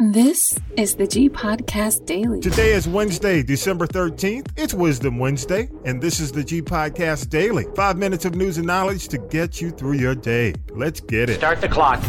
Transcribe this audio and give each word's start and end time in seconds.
This 0.00 0.58
is 0.78 0.94
the 0.94 1.06
G 1.06 1.28
Podcast 1.28 2.06
Daily. 2.06 2.40
Today 2.40 2.72
is 2.72 2.88
Wednesday, 2.88 3.42
December 3.42 3.86
13th. 3.86 4.48
It's 4.56 4.72
Wisdom 4.72 5.18
Wednesday, 5.18 5.68
and 5.84 6.00
this 6.00 6.20
is 6.20 6.32
the 6.32 6.42
G 6.42 6.62
Podcast 6.62 7.28
Daily. 7.28 7.66
Five 7.76 7.98
minutes 7.98 8.24
of 8.24 8.34
news 8.34 8.56
and 8.56 8.66
knowledge 8.66 9.08
to 9.08 9.18
get 9.18 9.60
you 9.60 9.70
through 9.70 9.98
your 9.98 10.14
day. 10.14 10.54
Let's 10.70 11.00
get 11.00 11.28
it. 11.28 11.36
Start 11.36 11.60
the 11.60 11.68
clock. 11.68 12.02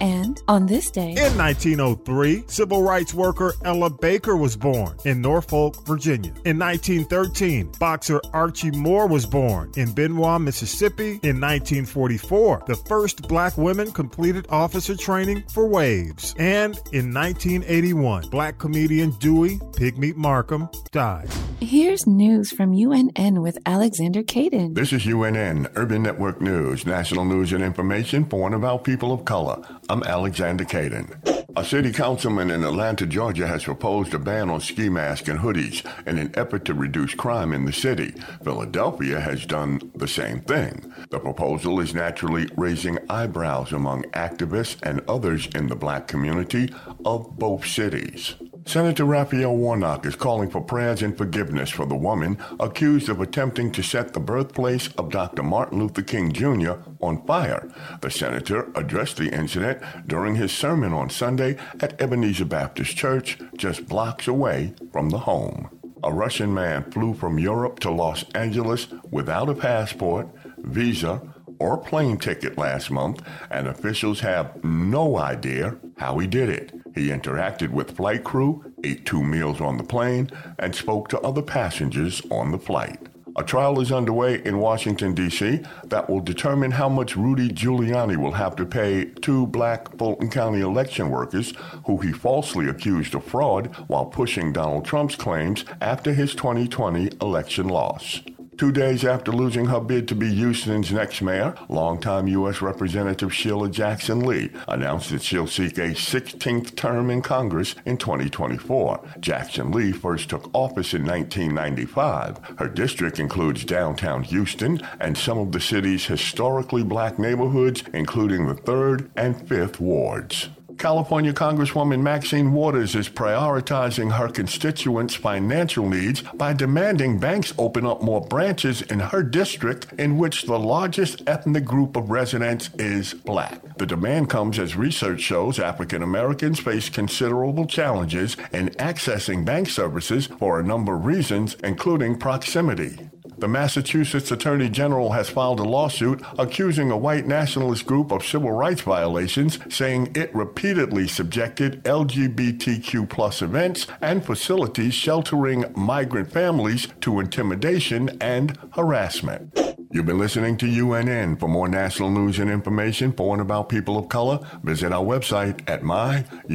And 0.00 0.42
on 0.48 0.66
this 0.66 0.90
day, 0.90 1.10
In 1.10 1.36
1903, 1.38 2.44
civil 2.48 2.82
rights 2.82 3.14
worker 3.14 3.54
Ella 3.64 3.90
Baker 3.90 4.36
was 4.36 4.56
born 4.56 4.96
in 5.04 5.20
Norfolk, 5.20 5.86
Virginia. 5.86 6.32
In 6.44 6.58
1913, 6.58 7.72
boxer 7.78 8.20
Archie 8.32 8.70
Moore 8.70 9.06
was 9.06 9.24
born 9.26 9.72
in 9.76 9.92
Benoit, 9.92 10.40
Mississippi. 10.40 11.20
In 11.22 11.40
1944, 11.40 12.64
the 12.66 12.74
first 12.74 13.26
black 13.28 13.56
women 13.56 13.90
completed 13.92 14.46
officer 14.50 14.96
training 14.96 15.44
for 15.52 15.66
Waves. 15.66 16.34
And 16.38 16.76
in 16.92 17.12
1981, 17.12 18.28
black 18.30 18.58
comedian 18.58 19.10
Dewey 19.18 19.58
Pigmeat 19.76 20.16
Markham 20.16 20.68
died. 20.92 21.28
here's 21.60 22.06
news 22.06 22.50
from 22.52 22.72
UNN 22.72 23.40
with 23.42 23.58
Alexander 23.66 24.22
Caden. 24.22 24.74
This 24.74 24.92
is 24.92 25.06
UNN, 25.06 25.68
Urban 25.74 26.02
Network 26.02 26.40
News, 26.40 26.86
national 26.86 27.24
news 27.24 27.52
and 27.52 27.62
information 27.64 28.24
for 28.26 28.46
and 28.46 28.54
about 28.54 28.84
people 28.84 29.12
of 29.12 29.24
color. 29.24 29.56
I'm 29.88 30.02
Alexander 30.02 30.64
Caden. 30.64 31.46
A 31.56 31.64
city 31.64 31.92
councilman 31.92 32.50
in 32.50 32.64
Atlanta, 32.64 33.06
Georgia 33.06 33.46
has 33.46 33.64
proposed 33.64 34.12
a 34.14 34.18
ban 34.18 34.50
on 34.50 34.60
ski 34.60 34.88
masks 34.88 35.28
and 35.28 35.38
hoodies 35.38 35.86
in 36.06 36.18
an 36.18 36.32
effort 36.34 36.64
to 36.64 36.74
reduce 36.74 37.14
crime 37.14 37.52
in 37.52 37.64
the 37.64 37.72
city. 37.72 38.12
Philadelphia 38.42 39.20
has 39.20 39.46
done 39.46 39.80
the 39.94 40.08
same 40.08 40.40
thing. 40.40 40.92
The 41.10 41.20
proposal 41.20 41.78
is 41.78 41.94
naturally 41.94 42.48
raising 42.56 42.98
eyebrows 43.08 43.72
among 43.72 44.02
activists 44.10 44.76
and 44.82 45.00
others 45.08 45.46
in 45.54 45.68
the 45.68 45.76
black 45.76 46.08
community 46.08 46.74
of 47.04 47.38
both 47.38 47.64
cities. 47.64 48.34
Senator 48.66 49.04
Raphael 49.04 49.56
Warnock 49.56 50.04
is 50.06 50.16
calling 50.16 50.50
for 50.50 50.60
prayers 50.60 51.00
and 51.00 51.16
forgiveness 51.16 51.70
for 51.70 51.86
the 51.86 51.94
woman 51.94 52.36
accused 52.58 53.08
of 53.08 53.20
attempting 53.20 53.70
to 53.70 53.80
set 53.80 54.12
the 54.12 54.18
birthplace 54.18 54.88
of 54.98 55.10
Dr. 55.10 55.44
Martin 55.44 55.78
Luther 55.78 56.02
King 56.02 56.32
Jr. 56.32 56.72
on 57.00 57.24
fire. 57.26 57.72
The 58.00 58.10
senator 58.10 58.68
addressed 58.74 59.18
the 59.18 59.32
incident 59.32 59.80
during 60.08 60.34
his 60.34 60.50
sermon 60.50 60.92
on 60.92 61.10
Sunday 61.10 61.56
at 61.78 62.00
Ebenezer 62.02 62.44
Baptist 62.44 62.96
Church, 62.96 63.38
just 63.56 63.86
blocks 63.86 64.26
away 64.26 64.74
from 64.92 65.10
the 65.10 65.18
home. 65.18 65.70
A 66.02 66.12
Russian 66.12 66.52
man 66.52 66.90
flew 66.90 67.14
from 67.14 67.38
Europe 67.38 67.78
to 67.80 67.90
Los 67.92 68.24
Angeles 68.34 68.88
without 69.12 69.48
a 69.48 69.54
passport, 69.54 70.28
visa, 70.58 71.22
or 71.58 71.78
plane 71.78 72.18
ticket 72.18 72.58
last 72.58 72.90
month, 72.90 73.22
and 73.50 73.66
officials 73.66 74.20
have 74.20 74.62
no 74.64 75.18
idea 75.18 75.76
how 75.98 76.18
he 76.18 76.26
did 76.26 76.48
it. 76.48 76.72
He 76.94 77.08
interacted 77.08 77.70
with 77.70 77.96
flight 77.96 78.24
crew, 78.24 78.72
ate 78.84 79.04
two 79.04 79.22
meals 79.22 79.60
on 79.60 79.76
the 79.76 79.84
plane, 79.84 80.30
and 80.58 80.74
spoke 80.74 81.08
to 81.08 81.20
other 81.20 81.42
passengers 81.42 82.22
on 82.30 82.52
the 82.52 82.58
flight. 82.58 82.98
A 83.38 83.44
trial 83.44 83.80
is 83.80 83.92
underway 83.92 84.42
in 84.46 84.60
Washington, 84.60 85.12
D.C. 85.12 85.60
that 85.84 86.08
will 86.08 86.20
determine 86.20 86.70
how 86.70 86.88
much 86.88 87.16
Rudy 87.16 87.50
Giuliani 87.50 88.16
will 88.16 88.32
have 88.32 88.56
to 88.56 88.64
pay 88.64 89.04
two 89.04 89.46
black 89.48 89.94
Fulton 89.98 90.30
County 90.30 90.62
election 90.62 91.10
workers 91.10 91.52
who 91.84 91.98
he 91.98 92.12
falsely 92.12 92.66
accused 92.66 93.14
of 93.14 93.24
fraud 93.24 93.66
while 93.88 94.06
pushing 94.06 94.54
Donald 94.54 94.86
Trump's 94.86 95.16
claims 95.16 95.66
after 95.82 96.14
his 96.14 96.34
2020 96.34 97.10
election 97.20 97.68
loss. 97.68 98.22
Two 98.58 98.72
days 98.72 99.04
after 99.04 99.32
losing 99.32 99.66
her 99.66 99.80
bid 99.80 100.08
to 100.08 100.14
be 100.14 100.34
Houston's 100.34 100.90
next 100.90 101.20
mayor, 101.20 101.54
longtime 101.68 102.26
U.S. 102.28 102.62
Representative 102.62 103.34
Sheila 103.34 103.68
Jackson 103.68 104.20
Lee 104.20 104.50
announced 104.66 105.10
that 105.10 105.22
she'll 105.22 105.46
seek 105.46 105.76
a 105.76 105.90
16th 105.90 106.74
term 106.74 107.10
in 107.10 107.20
Congress 107.20 107.74
in 107.84 107.98
2024. 107.98 109.00
Jackson 109.20 109.72
Lee 109.72 109.92
first 109.92 110.30
took 110.30 110.48
office 110.54 110.94
in 110.94 111.04
1995. 111.04 112.38
Her 112.58 112.68
district 112.68 113.18
includes 113.18 113.62
downtown 113.62 114.22
Houston 114.22 114.80
and 115.00 115.18
some 115.18 115.36
of 115.36 115.52
the 115.52 115.60
city's 115.60 116.06
historically 116.06 116.82
black 116.82 117.18
neighborhoods, 117.18 117.84
including 117.92 118.46
the 118.46 118.54
3rd 118.54 119.10
and 119.16 119.36
5th 119.36 119.80
wards. 119.80 120.48
California 120.78 121.32
Congresswoman 121.32 122.02
Maxine 122.02 122.52
Waters 122.52 122.94
is 122.94 123.08
prioritizing 123.08 124.12
her 124.12 124.28
constituents' 124.28 125.14
financial 125.14 125.88
needs 125.88 126.22
by 126.34 126.52
demanding 126.52 127.18
banks 127.18 127.54
open 127.56 127.86
up 127.86 128.02
more 128.02 128.20
branches 128.20 128.82
in 128.82 129.00
her 129.00 129.22
district, 129.22 129.92
in 129.98 130.18
which 130.18 130.42
the 130.42 130.58
largest 130.58 131.22
ethnic 131.26 131.64
group 131.64 131.96
of 131.96 132.10
residents 132.10 132.70
is 132.78 133.14
black. 133.14 133.60
The 133.78 133.86
demand 133.86 134.28
comes 134.28 134.58
as 134.58 134.76
research 134.76 135.20
shows 135.20 135.58
African 135.58 136.02
Americans 136.02 136.60
face 136.60 136.88
considerable 136.88 137.66
challenges 137.66 138.36
in 138.52 138.68
accessing 138.70 139.44
bank 139.44 139.68
services 139.68 140.26
for 140.26 140.60
a 140.60 140.64
number 140.64 140.94
of 140.94 141.06
reasons, 141.06 141.56
including 141.64 142.18
proximity. 142.18 143.08
The 143.38 143.48
Massachusetts 143.48 144.30
Attorney 144.30 144.70
General 144.70 145.12
has 145.12 145.28
filed 145.28 145.60
a 145.60 145.64
lawsuit 145.64 146.22
accusing 146.38 146.90
a 146.90 146.96
white 146.96 147.26
nationalist 147.26 147.84
group 147.84 148.10
of 148.10 148.24
civil 148.24 148.50
rights 148.50 148.80
violations, 148.80 149.58
saying 149.68 150.12
it 150.14 150.34
repeatedly 150.34 151.06
subjected 151.06 151.84
LGBTQ 151.84 153.08
plus 153.10 153.42
events 153.42 153.86
and 154.00 154.24
facilities 154.24 154.94
sheltering 154.94 155.66
migrant 155.76 156.32
families 156.32 156.88
to 157.02 157.20
intimidation 157.20 158.16
and 158.22 158.58
harassment. 158.72 159.65
You've 159.92 160.06
been 160.06 160.18
listening 160.18 160.56
to 160.58 160.66
UNN. 160.66 161.36
For 161.38 161.48
more 161.48 161.68
national 161.68 162.10
news 162.10 162.38
and 162.38 162.50
information 162.50 163.12
for 163.12 163.32
and 163.34 163.40
about 163.40 163.68
people 163.68 163.96
of 163.96 164.08
color, 164.08 164.40
visit 164.62 164.92
our 164.92 165.04
website 165.04 165.62
at 165.68 165.82
myunn.net. 165.82 166.54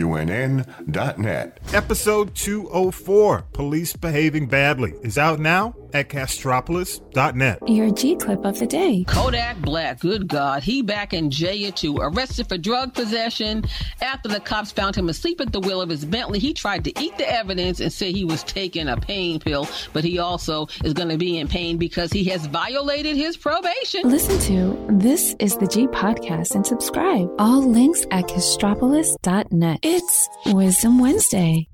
Episode 1.74 2.36
204 2.36 3.42
Police 3.54 3.96
Behaving 3.96 4.48
Badly 4.48 4.94
is 5.02 5.18
out 5.18 5.40
now 5.40 5.76
at 5.94 6.10
castropolis.net. 6.10 7.60
Your 7.68 7.92
G 7.92 8.16
clip 8.16 8.46
of 8.46 8.60
the 8.60 8.68
day. 8.68 9.04
Kodak 9.08 9.58
Black, 9.60 10.00
good 10.00 10.28
God, 10.28 10.64
he 10.64 10.82
back 10.82 11.14
in 11.14 11.30
jail 11.30 11.72
too. 11.72 11.98
Arrested 11.98 12.48
for 12.48 12.58
drug 12.58 12.94
possession. 12.94 13.66
After 14.02 14.30
the 14.30 14.40
cops 14.40 14.72
found 14.72 14.96
him 14.96 15.10
asleep 15.10 15.42
at 15.42 15.52
the 15.52 15.60
wheel 15.60 15.82
of 15.82 15.90
his 15.90 16.06
Bentley, 16.06 16.40
he 16.40 16.54
tried 16.54 16.84
to 16.86 17.02
eat 17.02 17.18
the 17.18 17.30
evidence 17.30 17.80
and 17.80 17.92
say 17.92 18.12
he 18.12 18.26
was 18.26 18.44
taking 18.44 18.88
a 18.88 18.98
pain 18.98 19.40
pill, 19.40 19.68
but 19.94 20.04
he 20.04 20.20
also 20.20 20.68
is 20.84 20.94
going 20.94 21.10
to 21.10 21.18
be 21.18 21.38
in 21.38 21.48
pain 21.48 21.78
because 21.78 22.12
he 22.12 22.24
has 22.26 22.46
violated 22.46 23.16
his 23.22 23.38
probation. 23.38 24.10
Listen 24.10 24.40
to 24.40 24.98
This 24.98 25.36
is 25.38 25.56
the 25.58 25.68
G 25.68 25.86
Podcast 25.88 26.56
and 26.56 26.66
subscribe. 26.66 27.30
All 27.38 27.62
links 27.62 28.04
at 28.10 28.26
castropolis.net. 28.26 29.80
It's 29.84 30.30
Wisdom 30.48 30.98
Wednesday. 30.98 31.68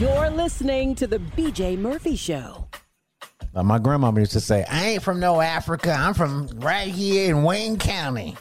You're 0.00 0.30
listening 0.30 0.94
to 0.94 1.06
the 1.06 1.18
BJ 1.18 1.78
Murphy 1.78 2.16
Show. 2.16 2.68
Uh, 3.54 3.62
my 3.62 3.78
grandmama 3.78 4.20
used 4.20 4.32
to 4.32 4.40
say, 4.40 4.64
I 4.64 4.86
ain't 4.86 5.02
from 5.02 5.20
no 5.20 5.42
Africa. 5.42 5.92
I'm 5.92 6.14
from 6.14 6.48
right 6.56 6.88
here 6.88 7.30
in 7.34 7.42
Wayne 7.42 7.76
County. 7.76 8.36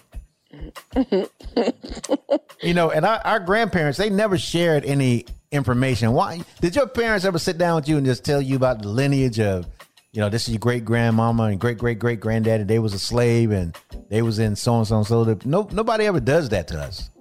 you 0.95 2.73
know, 2.73 2.91
and 2.91 3.05
our, 3.05 3.19
our 3.25 3.39
grandparents, 3.41 3.97
they 3.97 4.09
never 4.09 4.37
shared 4.37 4.85
any 4.85 5.25
information. 5.51 6.13
Why 6.13 6.41
did 6.61 6.77
your 6.77 6.87
parents 6.87 7.25
ever 7.25 7.39
sit 7.39 7.57
down 7.57 7.75
with 7.75 7.89
you 7.89 7.97
and 7.97 8.05
just 8.05 8.23
tell 8.23 8.41
you 8.41 8.55
about 8.55 8.81
the 8.83 8.87
lineage 8.87 9.39
of, 9.39 9.67
you 10.17 10.21
know, 10.21 10.29
this 10.29 10.47
is 10.47 10.55
your 10.55 10.59
great 10.59 10.83
grandmama 10.83 11.43
and 11.43 11.59
great 11.59 11.77
great 11.77 11.99
great 11.99 12.19
granddaddy, 12.19 12.63
they 12.63 12.79
was 12.79 12.91
a 12.91 12.97
slave 12.97 13.51
and 13.51 13.77
they 14.09 14.23
was 14.23 14.39
in 14.39 14.55
so 14.55 14.77
and 14.77 14.87
so 14.87 14.97
and 14.97 15.05
so. 15.05 15.37
No 15.45 15.69
nobody 15.71 16.07
ever 16.07 16.19
does 16.19 16.49
that 16.49 16.67
to 16.69 16.79
us. 16.79 17.11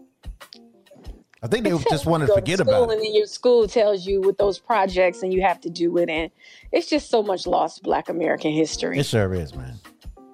I 1.42 1.46
think 1.46 1.64
they 1.64 1.76
just 1.90 2.06
want 2.06 2.26
to 2.26 2.32
forget 2.32 2.58
about 2.58 2.88
it. 2.88 2.92
and 2.94 3.02
then 3.02 3.14
your 3.14 3.26
school 3.26 3.68
tells 3.68 4.06
you 4.06 4.22
with 4.22 4.38
those 4.38 4.58
projects 4.58 5.22
and 5.22 5.30
you 5.30 5.42
have 5.42 5.60
to 5.60 5.68
do 5.68 5.98
it 5.98 6.08
and 6.08 6.30
it's 6.72 6.88
just 6.88 7.10
so 7.10 7.22
much 7.22 7.46
lost 7.46 7.82
black 7.82 8.08
american 8.08 8.50
history 8.50 8.98
It 8.98 9.04
sure 9.04 9.34
is, 9.34 9.54
man. 9.54 9.74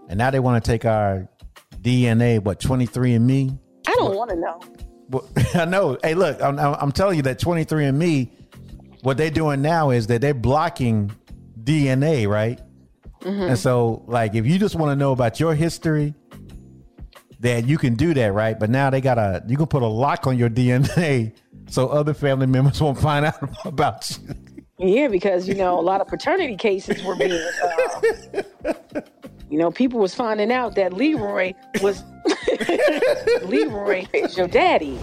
And 0.09 0.17
now 0.17 0.31
they 0.31 0.39
want 0.39 0.63
to 0.65 0.71
take 0.71 0.85
our 0.85 1.29
DNA, 1.81 2.39
what, 2.39 2.61
23 2.61 3.15
and 3.15 3.27
me? 3.27 3.59
i 3.89 3.95
don't 3.97 4.15
want 4.15 4.31
to 4.31 4.37
know 4.37 4.61
Well, 5.09 5.29
I 5.55 5.65
know. 5.65 5.99
Hey, 6.01 6.15
look, 6.15 6.41
I'm, 6.41 6.61
I'm 6.61 6.93
telling 6.93 7.17
you 7.17 7.23
that 7.23 7.41
23 7.41 7.87
and 7.87 7.99
Me, 7.99 8.31
what 9.01 9.17
they're 9.17 9.31
doing 9.33 9.63
now 9.63 9.91
is 9.91 10.07
that 10.07 10.21
they're 10.21 10.33
blocking 10.33 11.11
DNA, 11.65 12.29
right? 12.29 12.61
And 13.25 13.57
so, 13.57 14.03
like, 14.09 14.35
if 14.35 14.45
you 14.47 14.59
just 14.59 14.75
want 14.75 14.91
to 14.91 14.97
know 14.97 15.13
about 15.13 15.39
your 15.39 15.55
history, 15.55 16.13
then 17.39 17.69
you 17.69 17.79
can 17.79 17.95
do 17.95 18.13
that, 18.15 18.33
right? 18.33 18.59
But 18.59 18.69
now 18.69 18.91
they 18.91 19.01
got 19.01 19.17
a 19.19 19.45
you 19.47 19.57
can 19.57 19.67
put 19.67 19.83
a 19.83 19.87
lock 19.87 20.27
on 20.27 20.37
your 20.37 20.51
DNA 20.51 21.33
so 21.69 21.89
other 21.89 22.15
family 22.15 22.47
members 22.47 22.81
won't 22.81 22.99
find 22.99 23.25
out 23.27 23.37
about 23.65 24.11
you. 24.79 24.95
yeah 24.95 25.09
because 25.09 25.47
you 25.49 25.55
know 25.55 25.79
a 25.79 25.81
lot 25.81 26.01
of 26.01 26.09
paternity 26.09 26.57
cases 26.57 27.03
were 27.05 27.15
being 27.17 27.33
uh, 27.33 28.71
you 29.49 29.57
know 29.59 29.71
people 29.71 29.99
was 30.01 30.15
finding 30.15 30.51
out 30.53 30.75
that 30.75 30.93
leroy 30.93 31.53
was 31.81 32.03
leroy 33.45 34.05
is 34.13 34.37
your 34.37 34.49
daddy 34.49 34.99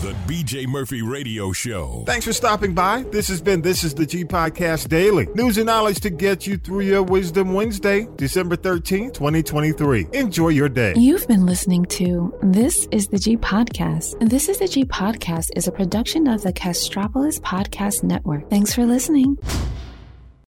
The 0.00 0.12
BJ 0.28 0.68
Murphy 0.68 1.02
Radio 1.02 1.50
Show. 1.50 2.04
Thanks 2.06 2.24
for 2.24 2.32
stopping 2.32 2.72
by. 2.72 3.02
This 3.10 3.26
has 3.26 3.42
been 3.42 3.62
This 3.62 3.82
is 3.82 3.94
the 3.94 4.06
G 4.06 4.24
Podcast 4.24 4.88
Daily. 4.88 5.26
News 5.34 5.58
and 5.58 5.66
knowledge 5.66 5.98
to 6.02 6.10
get 6.10 6.46
you 6.46 6.56
through 6.56 6.82
your 6.82 7.02
Wisdom 7.02 7.52
Wednesday, 7.52 8.06
December 8.14 8.56
13th, 8.56 9.14
2023. 9.14 10.06
Enjoy 10.12 10.50
your 10.50 10.68
day. 10.68 10.94
You've 10.96 11.26
been 11.26 11.46
listening 11.46 11.84
to 11.86 12.32
This 12.44 12.86
is 12.92 13.08
the 13.08 13.18
G 13.18 13.36
Podcast. 13.36 14.14
This 14.20 14.48
is 14.48 14.60
the 14.60 14.68
G 14.68 14.84
Podcast 14.84 15.48
is 15.56 15.66
a 15.66 15.72
production 15.72 16.28
of 16.28 16.42
the 16.42 16.52
Castropolis 16.52 17.40
Podcast 17.40 18.04
Network. 18.04 18.48
Thanks 18.48 18.72
for 18.72 18.86
listening. 18.86 19.36